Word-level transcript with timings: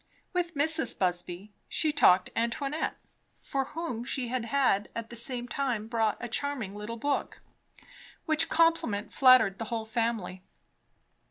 With 0.33 0.55
Mrs. 0.55 0.97
Busby 0.97 1.53
she 1.67 1.91
talked 1.91 2.31
Antoinette, 2.35 2.95
for 3.43 3.65
whom 3.65 4.03
she 4.03 4.29
had 4.29 4.89
at 4.95 5.11
the 5.11 5.15
same 5.15 5.47
time 5.47 5.85
brought 5.87 6.17
a 6.19 6.27
charming 6.27 6.73
little 6.73 6.97
book, 6.97 7.39
which 8.25 8.49
compliment 8.49 9.13
flattered 9.13 9.59
the 9.59 9.65
whole 9.65 9.85
family. 9.85 10.41